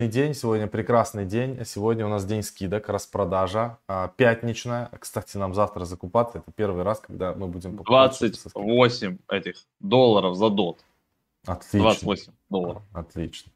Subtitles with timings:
[0.00, 1.64] день, сегодня прекрасный день.
[1.64, 4.90] Сегодня у нас день скидок, распродажа а, пятничная.
[5.00, 6.38] Кстати, нам завтра закупаться.
[6.38, 8.18] Это первый раз, когда мы будем покупать.
[8.18, 10.84] 28 этих долларов за дот.
[11.46, 11.80] Отлично.
[11.80, 12.82] 28 долларов.
[12.92, 13.50] Отлично.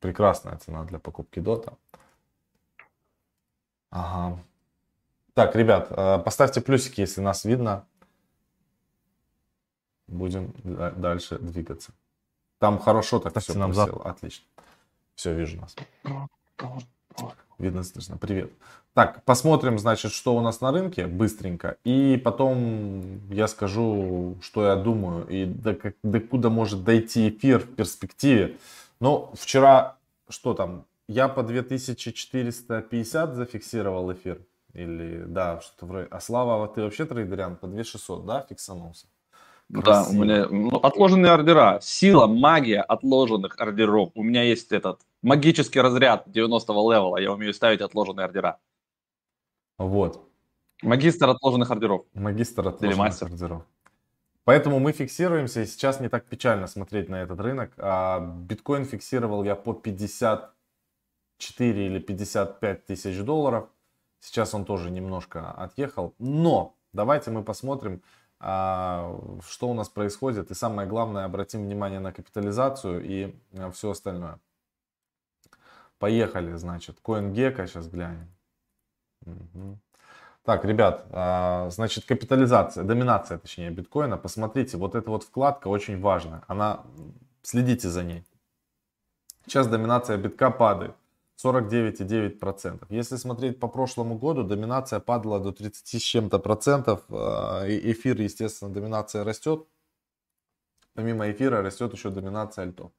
[0.00, 1.72] Прекрасная цена для покупки дота.
[3.90, 4.38] Ага.
[5.32, 7.86] Так, ребят, а, поставьте плюсики, если нас видно.
[10.06, 11.92] Будем дальше двигаться.
[12.58, 14.02] Там хорошо так все нам присел.
[14.04, 14.44] Отлично.
[15.18, 15.74] Все, вижу нас.
[17.58, 18.16] Видно, слышно.
[18.18, 18.52] Привет.
[18.94, 21.76] Так, посмотрим, значит, что у нас на рынке быстренько.
[21.82, 25.26] И потом я скажу, что я думаю.
[25.26, 28.58] И до, как, до куда может дойти эфир в перспективе.
[29.00, 29.96] Но вчера,
[30.28, 34.40] что там, я по 2450 зафиксировал эфир.
[34.72, 36.06] Или, да, что-то вроде.
[36.12, 39.08] А Слава, ты вообще трейдерян по 2600, да, фиксанулся?
[39.68, 41.80] Да, у меня ну, отложенные ордера.
[41.82, 44.10] Сила, магия отложенных ордеров.
[44.14, 47.18] У меня есть этот магический разряд 90-го левела.
[47.18, 48.58] Я умею ставить отложенные ордера.
[49.78, 50.28] Вот.
[50.82, 52.02] Магистр отложенных ордеров.
[52.14, 53.62] Магистр отложенных ордеров.
[54.44, 57.74] Поэтому мы фиксируемся, и сейчас не так печально смотреть на этот рынок.
[57.76, 63.68] А биткоин фиксировал я по 54 или 55 тысяч долларов.
[64.20, 66.14] Сейчас он тоже немножко отъехал.
[66.18, 68.00] Но давайте мы посмотрим,
[68.40, 70.50] а, что у нас происходит.
[70.50, 74.40] И самое главное, обратим внимание на капитализацию и а, все остальное.
[75.98, 78.28] Поехали, значит, CoinGecko сейчас глянем.
[79.26, 79.78] Угу.
[80.44, 84.16] Так, ребят, а, значит, капитализация, доминация, точнее, биткоина.
[84.16, 86.42] Посмотрите, вот эта вот вкладка очень важная.
[86.46, 86.84] Она,
[87.42, 88.24] следите за ней.
[89.44, 90.94] Сейчас доминация битка падает.
[91.44, 92.86] 49,9%.
[92.88, 97.02] Если смотреть по прошлому году, доминация падала до 30 с чем-то процентов.
[97.10, 99.66] А, эфир, естественно, доминация растет.
[100.94, 102.90] Помимо эфира растет еще доминация альтов.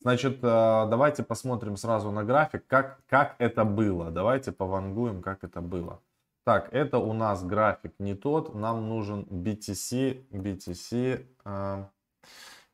[0.00, 4.10] Значит, а, давайте посмотрим сразу на график, как, как это было.
[4.10, 6.00] Давайте повангуем, как это было.
[6.44, 8.54] Так, это у нас график не тот.
[8.54, 11.26] Нам нужен BTC, BTC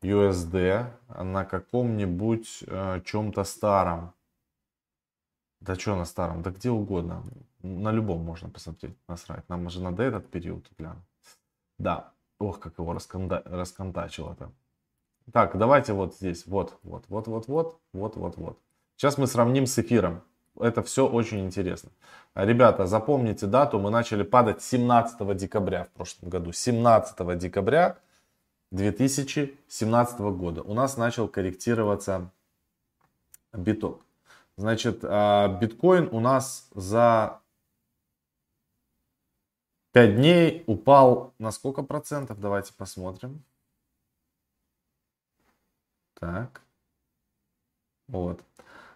[0.03, 4.15] USD на каком-нибудь э, чем-то старом.
[5.61, 6.43] Да что на старом?
[6.43, 7.25] Да где угодно.
[7.62, 9.49] На любом можно посмотреть, насрать.
[9.49, 11.05] Нам уже надо этот период глянуть.
[11.79, 12.12] Да.
[12.39, 13.43] Ох, как его расконда...
[13.45, 14.53] расконтачило-то.
[15.32, 16.47] Так, давайте вот здесь.
[16.47, 18.59] Вот, вот, вот, вот, вот, вот, вот, вот.
[18.97, 20.22] Сейчас мы сравним с эфиром.
[20.59, 21.91] Это все очень интересно.
[22.34, 23.78] Ребята, запомните дату.
[23.78, 26.53] Мы начали падать 17 декабря в прошлом году.
[26.53, 27.98] 17 декабря
[28.70, 32.31] 2017 года у нас начал корректироваться
[33.53, 34.03] биток.
[34.56, 37.41] Значит, а, биткоин у нас за
[39.93, 42.41] 5 дней упал на сколько процентов?
[42.41, 43.43] Давайте посмотрим.
[46.19, 46.62] Так.
[48.09, 48.43] Вот.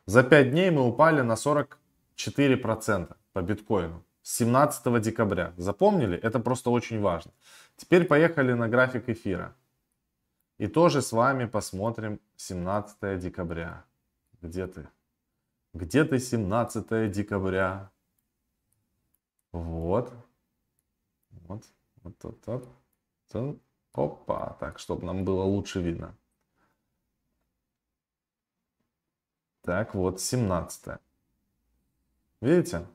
[0.06, 4.02] За 5 дней мы упали на 44% по биткоину.
[4.22, 5.52] С 17 декабря.
[5.56, 6.16] Запомнили?
[6.18, 7.32] Это просто очень важно.
[7.76, 9.54] Теперь поехали на график эфира.
[10.58, 13.84] И тоже с вами посмотрим 17 декабря.
[14.42, 14.88] Где ты?
[15.74, 17.90] Где ты 17 декабря?
[19.52, 20.12] Вот.
[21.30, 21.64] Вот,
[22.02, 22.68] вот, вот.
[23.32, 23.58] вот.
[23.92, 24.56] Опа.
[24.60, 26.14] Так, чтобы нам было лучше видно.
[29.62, 30.98] Так, вот 17.
[32.40, 32.86] Видите?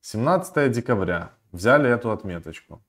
[0.00, 1.32] 17 декабря.
[1.52, 2.82] Взяли эту отметочку.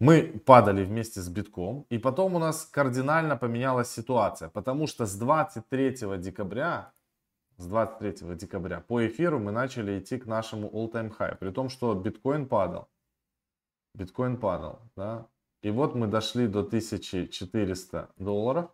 [0.00, 5.14] Мы падали вместе с битком, и потом у нас кардинально поменялась ситуация, потому что с
[5.14, 6.92] 23 декабря
[7.56, 11.36] с 23 декабря по эфиру мы начали идти к нашему all-time high.
[11.36, 12.88] При том, что биткоин падал.
[13.94, 15.28] Биткоин падал, да.
[15.62, 18.70] И вот мы дошли до 1400 долларов.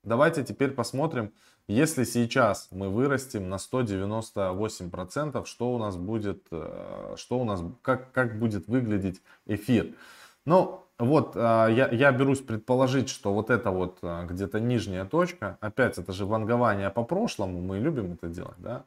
[0.03, 1.33] Давайте теперь посмотрим,
[1.69, 8.11] если сейчас мы вырастем на 198%, что у нас будет, э, что у нас, как,
[8.13, 9.95] как будет выглядеть эфир.
[10.47, 15.59] Ну, вот, э, я, я берусь предположить, что вот это вот э, где-то нижняя точка,
[15.61, 18.85] опять это же вангование по прошлому, мы любим это делать, да?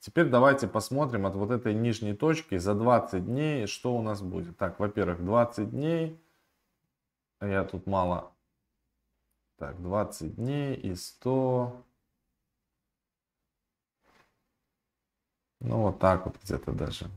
[0.00, 4.58] Теперь давайте посмотрим от вот этой нижней точки за 20 дней, что у нас будет.
[4.58, 6.20] Так, во-первых, 20 дней,
[7.40, 8.32] я тут мало,
[9.58, 11.84] так, 20 дней и 100,
[15.62, 17.08] Ну, вот так вот где-то даже.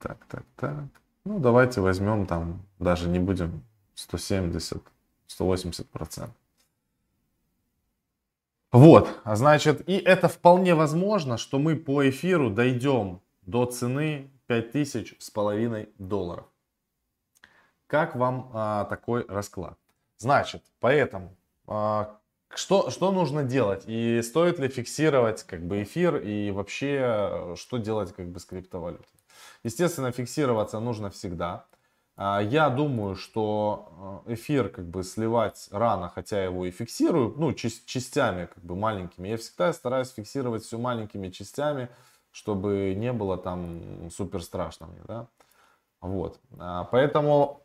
[0.00, 0.84] Так, так, так.
[1.24, 3.62] Ну, давайте возьмем там, даже не будем
[3.94, 4.82] 170,
[5.26, 6.34] 180 процентов.
[8.72, 15.16] Вот, а значит, и это вполне возможно, что мы по эфиру дойдем до цены 5000
[15.18, 16.46] с половиной долларов.
[17.86, 19.76] Как вам а, такой расклад?
[20.16, 21.36] Значит, поэтому
[21.66, 22.16] а,
[22.54, 23.84] что, что нужно делать?
[23.86, 26.16] И стоит ли фиксировать как бы эфир?
[26.16, 29.19] И вообще, что делать как бы с криптовалютой?
[29.62, 31.66] Естественно, фиксироваться нужно всегда.
[32.16, 37.52] А, я думаю, что э, эфир как бы сливать рано, хотя его и фиксирую, ну,
[37.52, 39.28] частями как бы маленькими.
[39.28, 41.88] Я всегда стараюсь фиксировать все маленькими частями,
[42.30, 45.28] чтобы не было там супер страшно мне, да.
[46.00, 46.40] Вот.
[46.58, 47.62] А, поэтому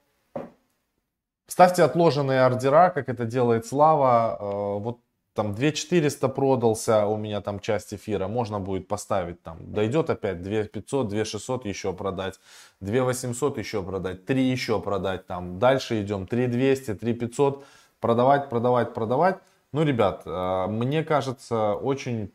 [1.47, 4.38] Ставьте отложенные ордера, как это делает Слава.
[4.39, 5.00] Э, вот
[5.35, 11.09] там 2400 продался, у меня там часть эфира, можно будет поставить там, дойдет опять 2500,
[11.09, 12.39] 2600 еще продать,
[12.79, 17.65] 2800 еще продать, 3 еще продать там, дальше идем 3200, 3500,
[17.99, 19.37] продавать, продавать, продавать.
[19.73, 22.31] Ну, ребят, э, мне кажется, очень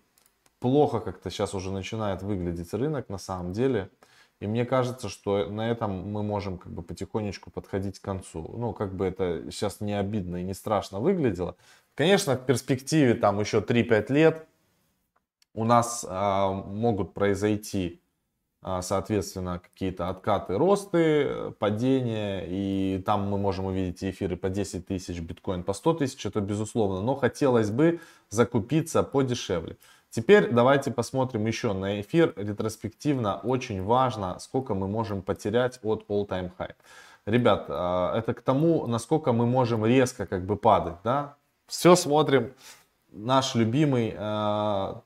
[0.58, 3.88] плохо как-то сейчас уже начинает выглядеть рынок на самом деле.
[4.40, 8.54] И мне кажется, что на этом мы можем как бы потихонечку подходить к концу.
[8.56, 11.56] Ну, как бы это сейчас не обидно и не страшно выглядело.
[11.94, 14.46] Конечно, в перспективе там еще 3-5 лет
[15.54, 18.00] у нас а, могут произойти,
[18.62, 22.44] а, соответственно, какие-то откаты, росты, падения.
[22.46, 27.02] И там мы можем увидеть эфиры по 10 тысяч, биткоин по 100 тысяч, это безусловно.
[27.02, 29.76] Но хотелось бы закупиться подешевле.
[30.10, 33.38] Теперь давайте посмотрим еще на эфир ретроспективно.
[33.44, 36.74] Очень важно, сколько мы можем потерять от all-time high.
[37.26, 41.36] Ребят, а, это к тому, насколько мы можем резко как бы падать, да?
[41.70, 42.52] Все смотрим.
[43.12, 45.02] Наш любимый, а,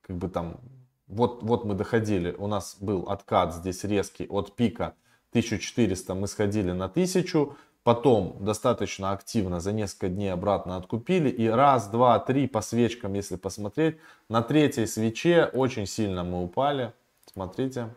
[0.00, 0.58] как бы там,
[1.06, 4.94] вот, вот мы доходили, у нас был откат здесь резкий от пика
[5.32, 7.54] 1400, мы сходили на 1000,
[7.84, 11.28] Потом достаточно активно за несколько дней обратно откупили.
[11.28, 13.96] И раз, два, три по свечкам, если посмотреть.
[14.28, 16.92] На третьей свече очень сильно мы упали.
[17.32, 17.92] Смотрите.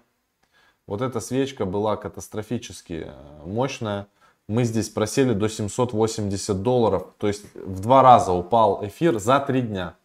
[0.88, 4.08] Вот эта свечка была катастрофически э, мощная.
[4.48, 7.08] Мы здесь просели до 780 долларов.
[7.18, 9.96] То есть в два раза упал эфир за три дня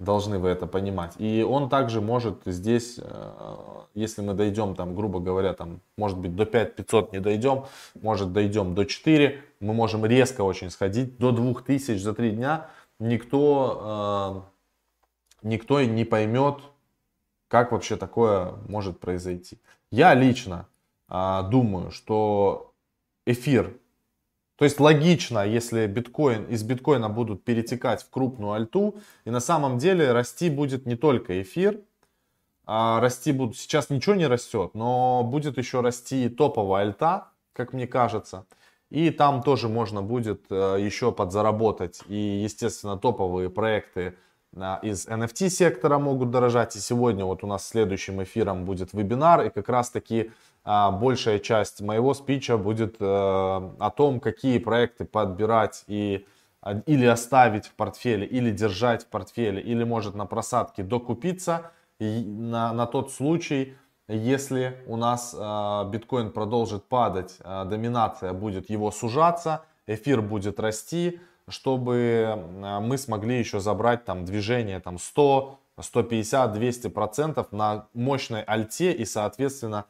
[0.00, 1.14] должны вы это понимать.
[1.18, 3.56] И он также может здесь, э,
[3.94, 8.74] если мы дойдем, там, грубо говоря, там, может быть, до 5500 не дойдем, может, дойдем
[8.74, 12.68] до 4, мы можем резко очень сходить, до 2000 за 3 дня,
[12.98, 14.42] никто,
[15.42, 16.60] э, никто не поймет,
[17.48, 19.58] как вообще такое может произойти.
[19.90, 20.66] Я лично
[21.10, 22.69] э, думаю, что
[23.30, 23.80] эфир
[24.60, 29.78] то есть логично, если биткоин, из биткоина будут перетекать в крупную альту, и на самом
[29.78, 31.80] деле расти будет не только эфир,
[32.66, 37.86] а расти будут, сейчас ничего не растет, но будет еще расти топовая альта, как мне
[37.86, 38.44] кажется.
[38.90, 42.02] И там тоже можно будет э, еще подзаработать.
[42.08, 44.14] И, естественно, топовые проекты
[44.52, 46.76] э, из NFT сектора могут дорожать.
[46.76, 49.46] И сегодня вот у нас следующим эфиром будет вебинар.
[49.46, 50.32] И как раз таки
[50.92, 56.26] большая часть моего спича будет э, о том, какие проекты подбирать и
[56.62, 61.72] а, или оставить в портфеле, или держать в портфеле, или может на просадке докупиться.
[61.98, 68.90] На, на тот случай, если у нас э, биткоин продолжит падать, э, доминация будет его
[68.90, 72.46] сужаться, эфир будет расти, чтобы
[72.80, 79.04] мы смогли еще забрать там движение там 100, 150, 200 процентов на мощной альте и
[79.04, 79.86] соответственно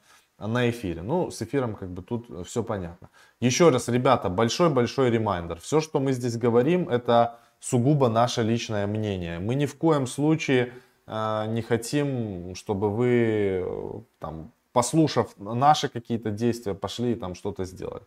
[0.47, 1.03] на эфире.
[1.03, 3.11] Ну, с эфиром как бы тут все понятно.
[3.41, 5.61] Еще раз, ребята, большой-большой ремайдер.
[5.61, 9.39] Все, что мы здесь говорим, это сугубо наше личное мнение.
[9.39, 10.73] Мы ни в коем случае
[11.07, 18.03] э, не хотим, чтобы вы, там, послушав наши какие-то действия, пошли и там что-то сделали.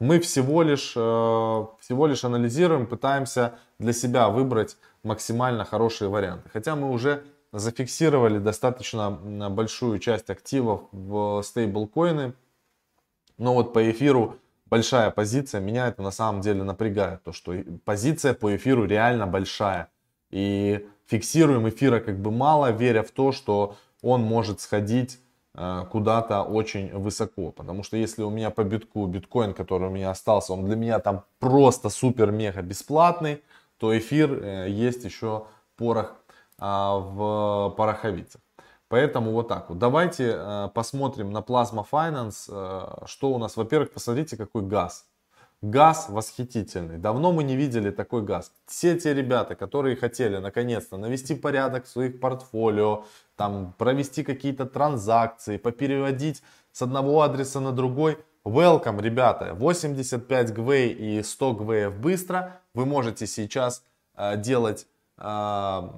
[0.00, 6.50] Мы всего лишь, э, всего лишь анализируем, пытаемся для себя выбрать максимально хорошие варианты.
[6.52, 7.22] Хотя мы уже
[7.58, 12.34] зафиксировали достаточно большую часть активов в стейблкоины.
[13.38, 14.36] Но вот по эфиру
[14.66, 19.88] большая позиция, меня это на самом деле напрягает, то что позиция по эфиру реально большая.
[20.30, 25.20] И фиксируем эфира как бы мало, веря в то, что он может сходить
[25.54, 27.52] э, куда-то очень высоко.
[27.52, 30.98] Потому что если у меня по битку биткоин, который у меня остался, он для меня
[30.98, 33.42] там просто супер-мега бесплатный,
[33.78, 35.46] то эфир э, есть еще
[35.76, 36.16] порох
[36.58, 38.40] а, в пороховицах.
[38.88, 39.78] Поэтому вот так вот.
[39.78, 43.56] Давайте э, посмотрим на Plasma Finance, э, что у нас.
[43.56, 45.06] Во-первых, посмотрите, какой газ.
[45.60, 46.98] Газ восхитительный.
[46.98, 48.52] Давно мы не видели такой газ.
[48.66, 55.56] Все те ребята, которые хотели наконец-то навести порядок в своих портфолио, там провести какие-то транзакции,
[55.56, 58.18] попереводить с одного адреса на другой.
[58.44, 59.54] Welcome, ребята.
[59.54, 62.60] 85 ГВ и 100 ГВ быстро.
[62.72, 63.82] Вы можете сейчас
[64.14, 64.86] э, делать
[65.18, 65.90] э,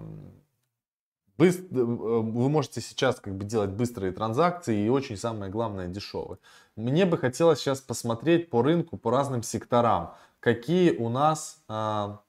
[1.39, 6.39] вы можете сейчас как бы делать быстрые транзакции и очень самое главное дешевые.
[6.75, 12.23] Мне бы хотелось сейчас посмотреть по рынку, по разным секторам, какие у нас а,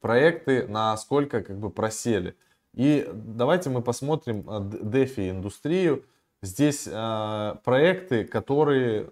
[0.00, 2.36] проекты на сколько как бы просели.
[2.74, 6.04] И давайте мы посмотрим DeFi индустрию.
[6.42, 9.10] Здесь а, проекты, которые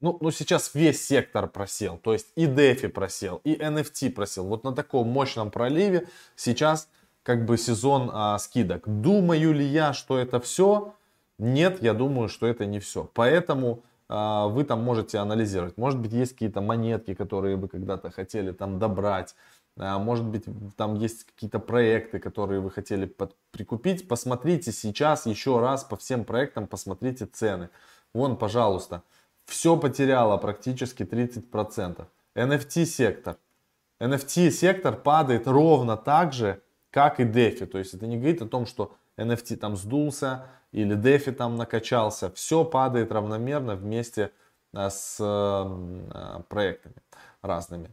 [0.00, 1.98] ну, ну, сейчас весь сектор просел.
[1.98, 4.46] То есть и DeFi просел, и NFT просел.
[4.46, 6.06] Вот на таком мощном проливе
[6.36, 6.88] сейчас
[7.22, 8.82] как бы сезон а, скидок.
[8.86, 10.94] Думаю ли я, что это все?
[11.38, 13.08] Нет, я думаю, что это не все.
[13.14, 15.76] Поэтому а, вы там можете анализировать.
[15.76, 19.34] Может быть, есть какие-то монетки, которые вы когда-то хотели там добрать.
[19.78, 20.44] А, может быть,
[20.76, 24.08] там есть какие-то проекты, которые вы хотели под, прикупить.
[24.08, 27.70] Посмотрите сейчас еще раз по всем проектам, посмотрите цены.
[28.12, 29.02] Вон, пожалуйста,
[29.44, 32.04] все потеряло практически 30%.
[32.34, 33.36] NFT сектор.
[34.00, 37.66] NFT сектор падает ровно так же, как и DeFi.
[37.66, 42.30] То есть это не говорит о том, что NFT там сдулся или DeFi там накачался.
[42.32, 44.32] Все падает равномерно вместе
[44.72, 46.96] э, с э, проектами
[47.42, 47.90] разными.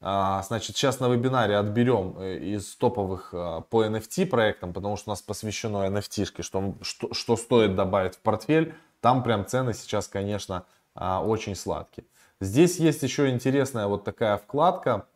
[0.00, 5.12] А, значит, сейчас на вебинаре отберем э, из топовых по NFT проектам, потому что у
[5.12, 8.74] нас посвящено NFT, что, что, что стоит добавить в портфель.
[9.00, 10.64] Там прям цены сейчас, конечно,
[10.96, 12.04] очень сладкие.
[12.40, 15.06] Здесь есть еще интересная вот такая вкладка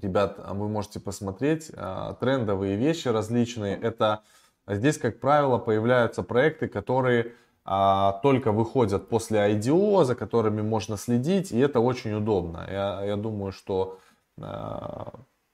[0.00, 3.76] ребят, а вы можете посмотреть а, трендовые вещи различные.
[3.76, 4.22] Это
[4.66, 7.34] здесь, как правило, появляются проекты, которые
[7.64, 12.66] а, только выходят после IDO, за которыми можно следить, и это очень удобно.
[12.70, 13.98] Я, я думаю, что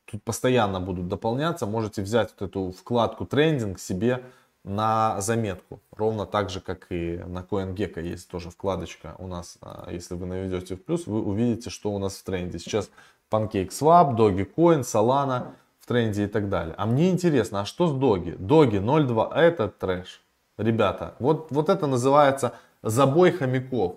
[0.04, 1.66] тут постоянно будут дополняться.
[1.66, 4.24] Можете взять вот эту вкладку трендинг себе
[4.64, 5.80] на заметку.
[5.96, 9.58] Ровно так же, как и на CoinGecko есть тоже вкладочка у нас.
[9.90, 12.58] Если вы наведете в плюс, вы увидите, что у нас в тренде.
[12.58, 12.90] Сейчас
[13.30, 16.74] PancakeSwap, Dogecoin, Solana в тренде и так далее.
[16.76, 18.36] А мне интересно, а что с Доги?
[18.38, 20.22] Доги 0.2, это трэш.
[20.56, 23.96] Ребята, вот, вот это называется забой хомяков.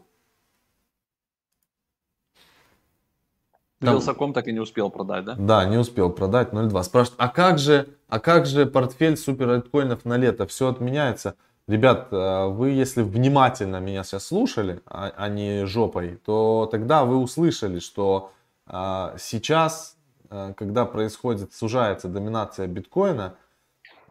[3.80, 3.96] Там...
[3.96, 5.36] Вилсаком так и не успел продать, да?
[5.38, 6.84] Да, не успел продать 0.2.
[6.84, 10.46] Спрашивают, а как же, а как же портфель супер альткоинов на лето?
[10.46, 11.36] Все отменяется.
[11.68, 17.18] Ребят, э, вы если внимательно меня сейчас слушали, а, а не жопой, то тогда вы
[17.18, 18.32] услышали, что
[19.18, 19.98] сейчас,
[20.30, 23.36] э, когда происходит, сужается доминация биткоина,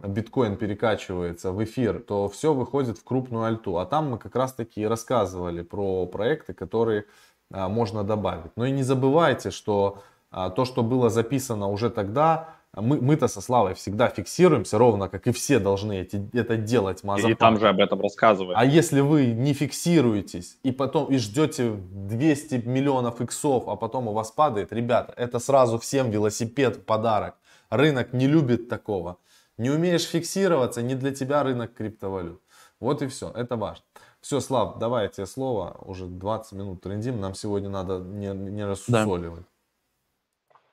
[0.02, 3.78] биткоин перекачивается в эфир, то все выходит в крупную альту.
[3.78, 7.06] А там мы как раз таки рассказывали про проекты, которые
[7.52, 8.56] а, можно добавить.
[8.56, 13.40] Но и не забывайте, что а, то, что было записано уже тогда, мы, мы-то со
[13.40, 17.02] Славой всегда фиксируемся, ровно как и все должны эти, это делать.
[17.02, 17.30] Мазапад.
[17.30, 18.56] И там же об этом рассказывают.
[18.56, 24.12] А если вы не фиксируетесь и потом и ждете 200 миллионов иксов, а потом у
[24.12, 27.34] вас падает, ребята, это сразу всем велосипед в подарок.
[27.70, 29.18] Рынок не любит такого.
[29.58, 32.40] Не умеешь фиксироваться, не для тебя рынок криптовалют.
[32.78, 33.84] Вот и все, это важно.
[34.20, 35.76] Все, Слав, давай тебе слово.
[35.80, 37.20] Уже 20 минут трендим.
[37.20, 39.40] Нам сегодня надо не, не рассусоливать.
[39.40, 39.46] Да.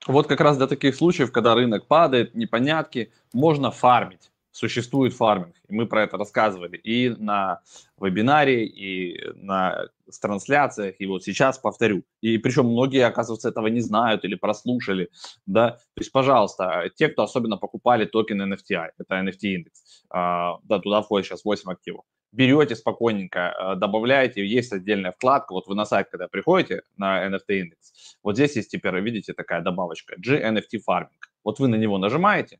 [0.07, 4.31] Вот как раз для таких случаев, когда рынок падает, непонятки, можно фармить.
[4.51, 5.53] Существует фарминг.
[5.67, 7.59] И мы про это рассказывали и на
[7.99, 9.89] вебинаре, и на
[10.21, 12.03] трансляциях, и вот сейчас повторю.
[12.21, 15.09] И причем многие, оказывается, этого не знают или прослушали.
[15.45, 15.71] Да?
[15.71, 21.01] То есть, пожалуйста, те, кто особенно покупали токен NFTI, это NFT индекс, а, да, туда
[21.01, 26.07] входит сейчас 8 активов берете спокойненько, э, добавляете, есть отдельная вкладка, вот вы на сайт,
[26.11, 31.07] когда приходите на NFT индекс, вот здесь есть теперь, видите, такая добавочка, GNFT Farming.
[31.43, 32.59] Вот вы на него нажимаете,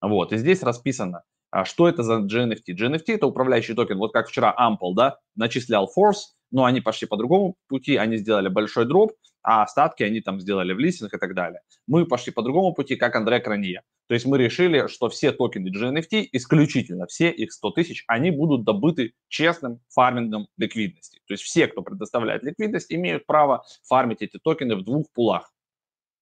[0.00, 2.74] вот, и здесь расписано, а что это за GNFT.
[2.78, 7.16] GNFT это управляющий токен, вот как вчера Ample, да, начислял FORTH, но они пошли по
[7.16, 9.12] другому пути, они сделали большой drop,
[9.46, 11.60] а остатки они там сделали в листинг и так далее.
[11.86, 13.82] Мы пошли по другому пути, как Андре Кранье.
[14.08, 18.64] То есть мы решили, что все токены GNFT, исключительно все их 100 тысяч, они будут
[18.64, 21.20] добыты честным фармингом ликвидности.
[21.28, 25.52] То есть все, кто предоставляет ликвидность, имеют право фармить эти токены в двух пулах.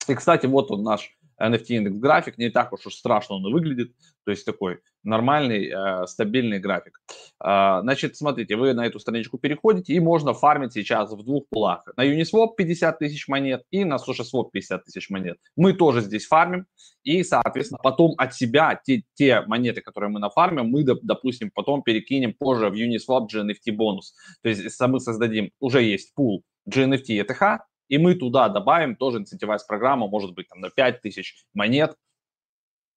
[0.06, 3.92] И, кстати, вот он наш NFT индекс график, не так уж страшно он выглядит,
[4.24, 7.00] то есть такой нормальный, э, стабильный график.
[7.42, 11.84] Э, значит, смотрите, вы на эту страничку переходите, и можно фармить сейчас в двух пулах.
[11.96, 15.38] На Uniswap 50 тысяч монет и на SushiSwap 50 тысяч монет.
[15.56, 16.66] Мы тоже здесь фармим,
[17.02, 22.32] и, соответственно, потом от себя те, те монеты, которые мы нафармим, мы, допустим, потом перекинем
[22.32, 24.14] позже в Uniswap GNFT бонус.
[24.42, 29.64] То есть мы создадим, уже есть пул GNFT ETH, и мы туда добавим тоже инцентивайз
[29.64, 31.96] программу, может быть, там на 5000 монет.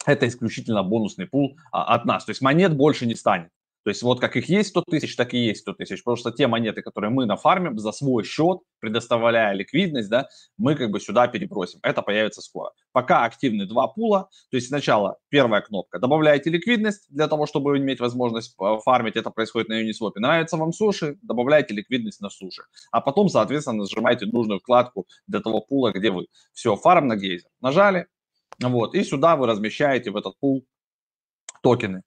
[0.05, 2.25] Это исключительно бонусный пул а, от нас.
[2.25, 3.51] То есть монет больше не станет.
[3.87, 6.03] То есть вот как их есть 100 тысяч, так и есть 100 тысяч.
[6.03, 10.27] Просто те монеты, которые мы нафармим за свой счет, предоставляя ликвидность, да,
[10.57, 11.79] мы как бы сюда перебросим.
[11.83, 12.73] Это появится скоро.
[12.91, 14.27] Пока активны два пула.
[14.51, 15.99] То есть сначала первая кнопка.
[15.99, 19.15] Добавляете ликвидность для того, чтобы иметь возможность э, фармить.
[19.15, 20.11] Это происходит на Uniswap.
[20.15, 22.63] Нравится вам суши, добавляете ликвидность на суши.
[22.91, 26.27] А потом, соответственно, нажимаете нужную вкладку для того пула, где вы.
[26.51, 27.49] Все, фарм на гейзер.
[27.61, 28.07] Нажали.
[28.59, 30.65] Вот, и сюда вы размещаете в этот пул
[31.63, 32.03] токены.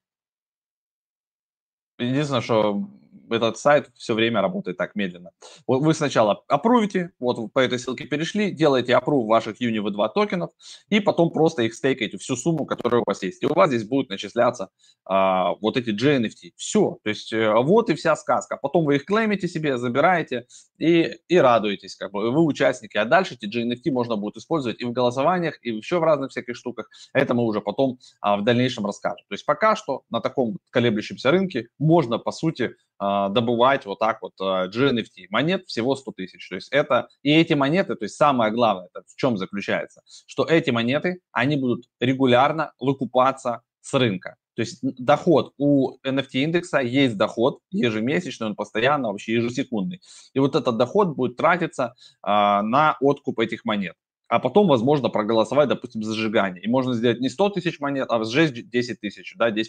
[2.01, 2.89] Единственное, что
[3.33, 5.31] этот сайт все время работает так медленно.
[5.67, 10.51] Вы сначала опрувите, вот по этой ссылке перешли, делаете опрув ваших UniV2 токенов,
[10.89, 13.43] и потом просто их стейкаете, всю сумму, которая у вас есть.
[13.43, 14.71] И у вас здесь будут начисляться
[15.05, 16.53] а, вот эти GNFT.
[16.57, 18.57] Все, то есть а, вот и вся сказка.
[18.57, 20.47] Потом вы их клеймите себе, забираете
[20.79, 22.97] и, и радуетесь, как бы вы участники.
[22.97, 26.57] А дальше эти GNFT можно будет использовать и в голосованиях, и еще в разных всяких
[26.57, 26.89] штуках.
[27.13, 29.25] Это мы уже потом а, в дальнейшем расскажем.
[29.29, 34.35] То есть пока что на таком колеблющемся рынке можно, по сути, добывать вот так вот
[34.41, 35.27] а, GNFT.
[35.31, 36.49] Монет всего 100 тысяч.
[36.49, 40.45] То есть это, и эти монеты, то есть самое главное, это в чем заключается, что
[40.45, 44.37] эти монеты, они будут регулярно выкупаться с рынка.
[44.55, 50.03] То есть доход у NFT индекса есть доход ежемесячный, он постоянно, вообще ежесекундный.
[50.35, 53.95] И вот этот доход будет тратиться а, на откуп этих монет
[54.31, 56.63] а потом, возможно, проголосовать, допустим, за сжигание.
[56.63, 59.65] И можно сделать не 100 тысяч монет, а сжечь 10 тысяч, да, 10%,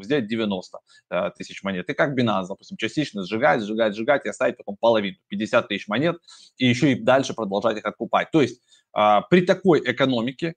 [0.00, 0.78] сделать 90
[1.10, 1.90] э, тысяч монет.
[1.90, 6.16] И как Binance, допустим, частично сжигать, сжигать, сжигать и оставить потом половину, 50 тысяч монет,
[6.56, 8.30] и еще и дальше продолжать их откупать.
[8.30, 8.62] То есть
[8.96, 10.52] э, при такой экономике а,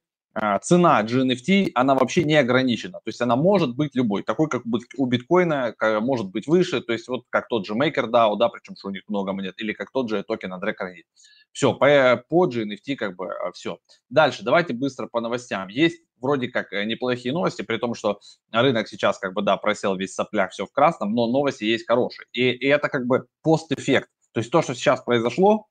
[0.62, 3.00] цена GNFT, она вообще не ограничена.
[3.00, 4.24] То есть она может быть любой.
[4.24, 4.64] Такой, как
[4.98, 6.82] у биткоина, может быть выше.
[6.82, 9.74] То есть вот как тот же MakerDAO, да, причем что у них много монет, или
[9.74, 11.04] как тот же токен Андре Карни.
[11.52, 13.80] Все, по, по GNFT как бы а, все.
[14.10, 15.68] Дальше, давайте быстро по новостям.
[15.68, 18.20] Есть вроде как э, неплохие новости, при том, что
[18.52, 22.28] рынок сейчас как бы, да, просел весь соплях, все в красном, но новости есть хорошие.
[22.34, 24.10] И, и это как бы пост-эффект.
[24.32, 25.66] То есть то, что сейчас произошло,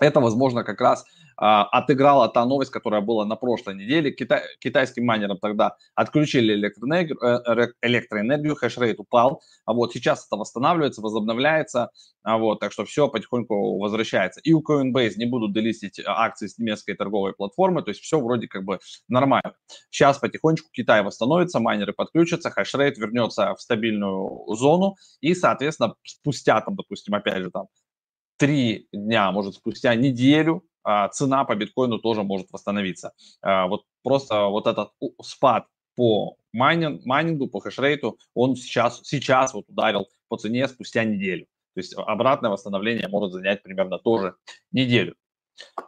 [0.00, 1.04] это, возможно, как раз
[1.36, 4.12] а, отыграла та новость, которая была на прошлой неделе.
[4.12, 11.00] Китай, китайским майнерам тогда отключили электроэнергию, э, электроэнергию хешрейт упал, а вот сейчас это восстанавливается,
[11.00, 11.90] возобновляется,
[12.22, 14.40] а вот, так что все потихоньку возвращается.
[14.40, 18.46] И у Coinbase не будут делистить акции с немецкой торговой платформы, то есть все вроде
[18.46, 18.78] как бы
[19.08, 19.54] нормально.
[19.90, 26.76] Сейчас потихонечку Китай восстановится, майнеры подключатся, хешрейт вернется в стабильную зону, и, соответственно, спустя там,
[26.76, 27.66] допустим, опять же там
[28.44, 33.12] три дня, может, спустя неделю а, цена по биткоину тоже может восстановиться.
[33.40, 34.90] А, вот просто вот этот
[35.22, 41.46] спад по майнинг, майнингу, по хешрейту, он сейчас, сейчас вот ударил по цене спустя неделю.
[41.74, 44.34] То есть обратное восстановление может занять примерно тоже
[44.72, 45.14] неделю.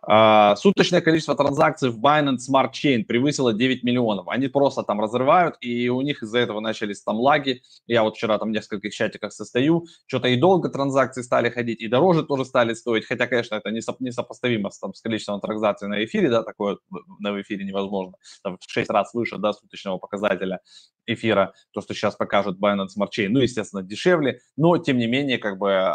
[0.08, 4.28] Э, суточное количество транзакций в Binance Smart Chain превысило 9 миллионов.
[4.28, 7.62] Они просто там разрывают, и у них из-за этого начались там лаги.
[7.86, 11.88] Я вот вчера там в нескольких чатиках состою, что-то и долго транзакции стали ходить, и
[11.88, 13.04] дороже тоже стали стоить.
[13.04, 16.44] Хотя, конечно, это не, соп- не сопоставимо с, там, с количеством транзакций на эфире, да,
[16.44, 16.78] такое
[17.18, 18.14] на эфире невозможно.
[18.44, 20.60] Там в 6 раз выше, да, суточного показателя
[21.06, 23.28] эфира, то, что сейчас покажет Binance Smart Chain.
[23.30, 25.94] Ну, естественно, дешевле, но, тем не менее, как бы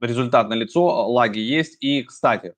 [0.00, 1.76] результат на лицо, лаги есть.
[1.80, 2.54] И, кстати,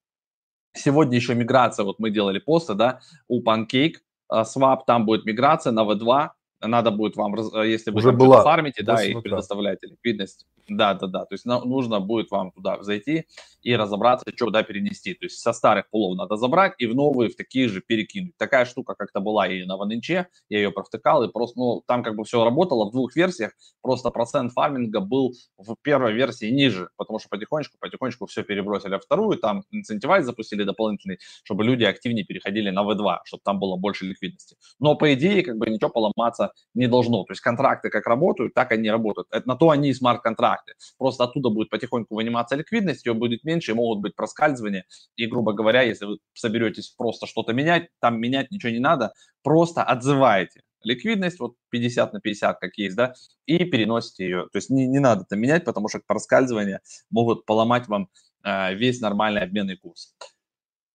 [0.72, 3.94] Сегодня еще миграция, вот мы делали посты, да, у Pancake,
[4.33, 6.30] э, Swap, там будет миграция на V2,
[6.61, 8.42] надо будет вам, э, если вы Уже была.
[8.42, 11.25] фармите, да, и предоставляете ликвидность, да, да, да.
[11.25, 13.27] То есть нужно будет вам туда зайти
[13.62, 15.14] и разобраться, что туда перенести.
[15.14, 18.37] То есть со старых пулов надо забрать и в новые, в такие же перекинуть.
[18.37, 22.16] Такая штука как-то была и на Ванинче, я ее провтыкал, и просто, ну, там как
[22.16, 27.18] бы все работало в двух версиях, просто процент фарминга был в первой версии ниже, потому
[27.18, 32.70] что потихонечку, потихонечку все перебросили в вторую, там инцентивайз запустили дополнительный, чтобы люди активнее переходили
[32.70, 34.57] на V2, чтобы там было больше ликвидности.
[34.79, 37.24] Но по идее, как бы ничего поломаться не должно.
[37.24, 39.28] То есть контракты как работают, так они работают.
[39.30, 40.74] Это, на то они и смарт-контракты.
[40.98, 44.84] Просто оттуда будет потихоньку выниматься ликвидность, ее будет меньше, и могут быть проскальзывания.
[45.16, 49.82] И, грубо говоря, если вы соберетесь просто что-то менять, там менять ничего не надо, просто
[49.82, 53.14] отзываете ликвидность, вот 50 на 50, как есть, да,
[53.46, 54.48] и переносите ее.
[54.52, 58.08] То есть не, не надо это менять, потому что проскальзывания могут поломать вам
[58.44, 60.14] э, весь нормальный обменный курс.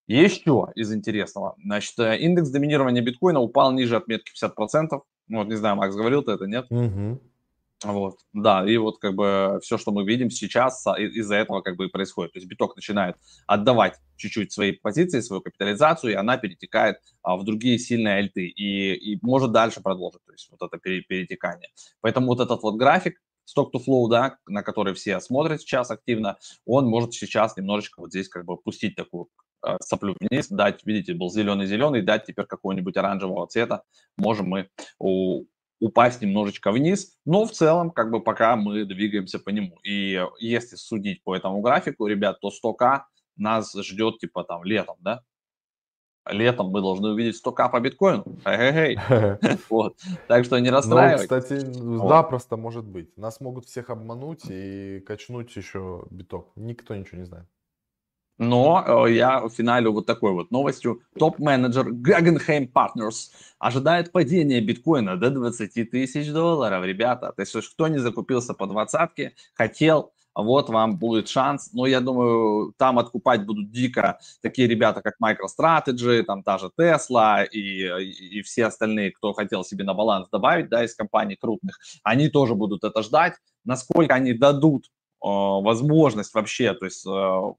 [0.07, 5.01] Еще из интересного, значит, э, индекс доминирования биткоина упал ниже отметки 50%.
[5.27, 6.67] Ну, вот, не знаю, Макс говорил ты это, нет?
[6.69, 7.21] Угу.
[7.83, 11.75] Вот, да, и вот как бы все, что мы видим сейчас, а, из-за этого как
[11.75, 12.33] бы и происходит.
[12.33, 17.43] То есть биток начинает отдавать чуть-чуть свои позиции, свою капитализацию, и она перетекает а, в
[17.43, 21.69] другие сильные альты и, и может дальше продолжить, то есть вот это перетекание.
[22.01, 26.37] Поэтому вот этот вот график, stock to flow, да, на который все смотрят сейчас активно,
[26.65, 29.27] он может сейчас немножечко вот здесь как бы пустить такую
[29.81, 33.83] соплю вниз, дать, видите, был зеленый-зеленый, дать теперь какого-нибудь оранжевого цвета,
[34.17, 35.45] можем мы у,
[35.79, 39.77] упасть немножечко вниз, но в целом, как бы пока мы двигаемся по нему.
[39.83, 43.01] И если судить по этому графику, ребят, то 100к
[43.37, 45.21] нас ждет типа там летом, да?
[46.27, 48.25] Летом мы должны увидеть 100к по биткоину.
[49.69, 49.97] Вот.
[50.27, 51.29] Так что не ну, расстраивайтесь.
[51.29, 52.09] Ну, кстати, вот.
[52.09, 53.15] да, просто может быть.
[53.15, 56.51] Нас могут всех обмануть и качнуть еще биток.
[56.55, 57.45] Никто ничего не знает.
[58.37, 61.01] Но э, я финалю вот такой вот новостью.
[61.17, 67.31] Топ-менеджер Guggenheim Partners ожидает падения биткоина до 20 тысяч долларов, ребята.
[67.35, 71.71] То есть, кто не закупился по двадцатке, хотел, вот вам будет шанс.
[71.71, 77.45] Но я думаю, там откупать будут дико такие ребята, как MicroStrategy, там та же Tesla
[77.45, 77.87] и,
[78.37, 81.79] и, все остальные, кто хотел себе на баланс добавить, да, из компаний крупных.
[82.03, 83.35] Они тоже будут это ждать.
[83.63, 84.89] Насколько они дадут э,
[85.21, 87.53] возможность вообще, то есть э,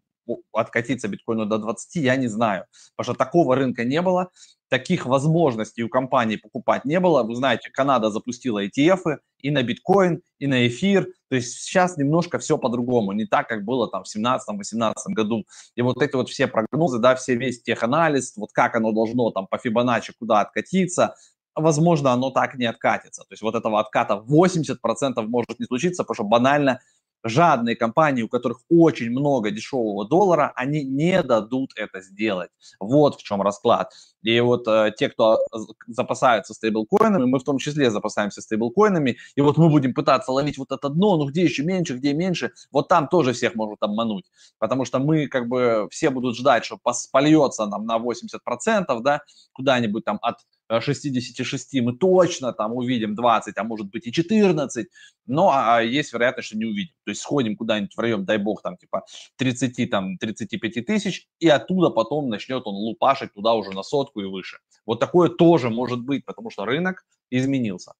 [0.52, 2.64] откатиться биткоину до 20, я не знаю.
[2.96, 4.30] Потому что такого рынка не было,
[4.68, 7.22] таких возможностей у компаний покупать не было.
[7.22, 11.06] Вы знаете, Канада запустила ETF и на биткоин, и на эфир.
[11.28, 15.44] То есть сейчас немножко все по-другому, не так, как было там в 17-18 году.
[15.74, 19.46] И вот эти вот все прогнозы, да, все весь теханализ, вот как оно должно там
[19.46, 21.14] по Фибоначчи куда откатиться,
[21.54, 23.22] возможно, оно так не откатится.
[23.22, 26.80] То есть вот этого отката 80% может не случиться, потому что банально
[27.22, 32.50] жадные компании, у которых очень много дешевого доллара, они не дадут это сделать.
[32.81, 33.92] Вот в чем расклад.
[34.22, 35.38] И вот э, те, кто
[35.87, 40.72] запасаются стейблкоинами, мы в том числе запасаемся стейблкоинами, и вот мы будем пытаться ловить вот
[40.72, 44.24] это дно, ну где еще меньше, где меньше, вот там тоже всех могут обмануть,
[44.59, 46.79] потому что мы как бы все будут ждать, что
[47.12, 49.20] польется нам на 80%, да,
[49.52, 54.88] куда-нибудь там от 66 э, мы точно там увидим 20, а может быть и 14,
[55.26, 56.94] но а, а, есть вероятность, что не увидим.
[57.05, 59.05] То есть сходим куда-нибудь в район, дай бог, там типа
[59.37, 64.24] 30, там 35 тысяч, и оттуда потом начнет он лупашить туда уже на сотку и
[64.24, 64.59] выше.
[64.85, 67.92] Вот такое тоже может быть, потому что рынок изменился.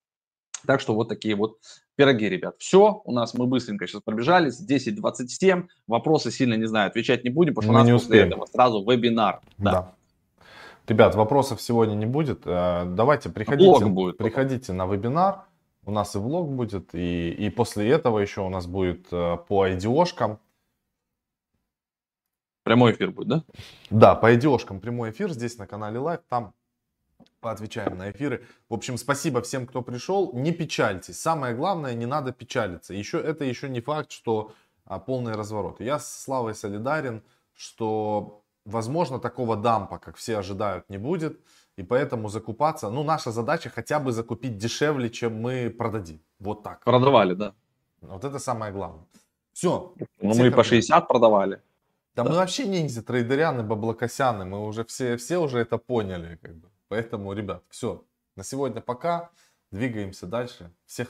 [0.65, 1.57] Так что вот такие вот
[1.95, 2.55] пироги, ребят.
[2.59, 7.53] Все, у нас мы быстренько сейчас пробежались, 10.27, вопросы сильно, не знаю, отвечать не будем,
[7.53, 9.41] потому что мы у нас после этого сразу вебинар.
[9.57, 9.71] Да.
[9.71, 9.96] да.
[10.87, 12.43] Ребят, вопросов сегодня не будет.
[12.45, 14.17] Э, давайте приходите, будет.
[14.17, 15.43] приходите на вебинар.
[15.85, 19.67] У нас и влог будет, и, и после этого еще у нас будет э, по
[19.67, 20.39] IDO-шкам.
[22.63, 23.43] Прямой эфир будет, да?
[23.89, 26.21] Да, по IDO-шкам прямой эфир здесь на канале Live.
[26.29, 26.53] Там
[27.41, 28.45] поотвечаем на эфиры.
[28.69, 30.31] В общем, спасибо всем, кто пришел.
[30.33, 31.19] Не печальтесь.
[31.19, 32.93] Самое главное, не надо печалиться.
[32.93, 34.53] Еще, это еще не факт, что
[34.85, 35.81] а, полный разворот.
[35.81, 37.23] Я с Славой солидарен,
[37.53, 41.39] что возможно, такого дампа, как все ожидают, не будет.
[41.79, 46.19] И поэтому закупаться, ну, наша задача хотя бы закупить дешевле, чем мы продадим.
[46.39, 46.83] Вот так.
[46.83, 47.53] Продавали, да.
[48.01, 49.05] Вот это самое главное.
[49.53, 49.93] Все.
[50.21, 51.61] Ну, мы по 60 продавали.
[52.15, 54.45] Да, да мы вообще ниндзя, трейдеряны, баблокосяны.
[54.45, 56.39] Мы уже все, все уже это поняли.
[56.41, 56.67] Как бы.
[56.87, 58.03] Поэтому, ребят, все.
[58.35, 59.29] На сегодня пока.
[59.71, 60.71] Двигаемся дальше.
[60.85, 61.05] Всех